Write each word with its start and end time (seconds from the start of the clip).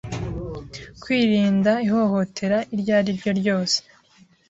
Kwirinda 1.01 1.71
ihohotera 1.87 2.57
iryo 2.75 2.91
ari 2.99 3.11
ryo 3.19 3.31
ryose 3.39 3.77